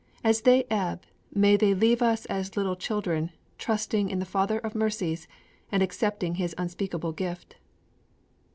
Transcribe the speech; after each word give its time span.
As 0.23 0.41
they 0.41 0.63
ebb, 0.71 1.03
may 1.31 1.55
they 1.55 1.75
leave 1.75 2.01
us 2.01 2.25
as 2.25 2.57
little 2.57 2.75
children 2.75 3.29
trusting 3.59 4.09
in 4.09 4.17
the 4.17 4.25
Father 4.25 4.57
of 4.57 4.73
Mercies 4.73 5.27
and 5.71 5.83
accepting 5.83 6.33
His 6.41 6.55
unspeakable 6.57 7.11
gift.' 7.11 7.55